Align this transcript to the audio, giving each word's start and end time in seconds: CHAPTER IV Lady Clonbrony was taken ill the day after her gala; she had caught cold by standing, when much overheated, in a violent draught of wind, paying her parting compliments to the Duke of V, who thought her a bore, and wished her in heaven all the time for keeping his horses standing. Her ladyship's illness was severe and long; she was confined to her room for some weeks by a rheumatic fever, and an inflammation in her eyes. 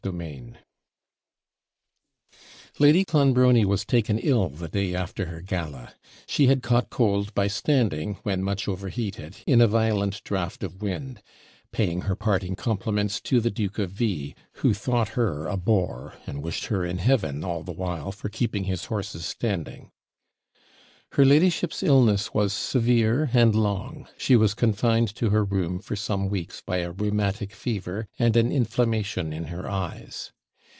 CHAPTER 0.03 0.19
IV 0.23 0.55
Lady 2.79 3.05
Clonbrony 3.05 3.63
was 3.65 3.85
taken 3.85 4.17
ill 4.17 4.49
the 4.49 4.67
day 4.67 4.95
after 4.95 5.27
her 5.27 5.41
gala; 5.41 5.93
she 6.25 6.47
had 6.47 6.63
caught 6.63 6.89
cold 6.89 7.31
by 7.35 7.45
standing, 7.45 8.15
when 8.23 8.41
much 8.41 8.67
overheated, 8.67 9.35
in 9.45 9.61
a 9.61 9.67
violent 9.67 10.23
draught 10.23 10.63
of 10.63 10.81
wind, 10.81 11.21
paying 11.71 12.01
her 12.01 12.15
parting 12.15 12.55
compliments 12.55 13.21
to 13.21 13.39
the 13.39 13.51
Duke 13.51 13.77
of 13.77 13.91
V, 13.91 14.33
who 14.53 14.73
thought 14.73 15.09
her 15.09 15.45
a 15.45 15.55
bore, 15.55 16.15
and 16.25 16.41
wished 16.41 16.65
her 16.65 16.83
in 16.83 16.97
heaven 16.97 17.43
all 17.43 17.61
the 17.61 17.75
time 17.75 18.11
for 18.11 18.27
keeping 18.29 18.63
his 18.63 18.85
horses 18.85 19.23
standing. 19.23 19.91
Her 21.15 21.25
ladyship's 21.25 21.83
illness 21.83 22.33
was 22.33 22.53
severe 22.53 23.29
and 23.33 23.53
long; 23.53 24.07
she 24.17 24.37
was 24.37 24.53
confined 24.53 25.13
to 25.15 25.29
her 25.31 25.43
room 25.43 25.79
for 25.79 25.93
some 25.97 26.29
weeks 26.29 26.63
by 26.65 26.77
a 26.77 26.91
rheumatic 26.93 27.51
fever, 27.51 28.07
and 28.17 28.37
an 28.37 28.49
inflammation 28.49 29.33
in 29.33 29.47
her 29.47 29.69
eyes. 29.69 30.31